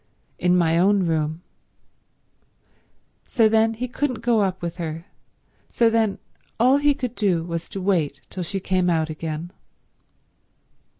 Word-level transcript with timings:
"In 0.39 0.57
my 0.57 0.79
own 0.79 1.05
room." 1.05 1.43
So 3.27 3.47
then 3.47 3.75
he 3.75 3.87
couldn't 3.87 4.21
go 4.23 4.39
up 4.39 4.59
with 4.63 4.77
her; 4.77 5.05
so 5.69 5.91
then 5.91 6.17
all 6.59 6.77
he 6.77 6.95
could 6.95 7.13
do 7.13 7.43
was 7.43 7.69
to 7.69 7.79
wait 7.79 8.21
till 8.31 8.41
she 8.41 8.59
came 8.59 8.89
out 8.89 9.11
again. 9.11 9.51